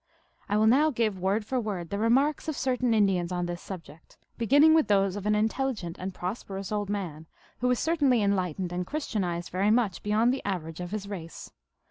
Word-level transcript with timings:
I 0.49 0.57
will 0.57 0.65
now 0.65 0.89
give, 0.89 1.19
word 1.19 1.45
for 1.45 1.59
word, 1.61 1.91
the 1.91 1.99
remarks 1.99 2.47
of 2.47 2.57
cer 2.57 2.75
tain 2.75 2.91
Indians 2.91 3.31
on 3.31 3.45
this 3.45 3.61
subject, 3.61 4.17
beginning 4.35 4.73
with 4.73 4.87
those 4.87 5.15
of 5.15 5.27
an 5.27 5.35
intelligent 5.35 5.95
and 5.99 6.11
prosperous 6.11 6.71
old 6.71 6.89
man, 6.89 7.27
who 7.59 7.69
is 7.69 7.77
cer 7.79 7.95
tainly 7.97 8.23
enlightened 8.23 8.71
and 8.71 8.87
Christianized 8.87 9.51
very 9.51 9.69
much 9.69 10.01
be 10.01 10.09
yond 10.09 10.33
the 10.33 10.41
average 10.43 10.79
of 10.79 10.89
his 10.89 11.07
race. 11.07 11.51